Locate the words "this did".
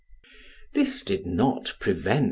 0.73-1.27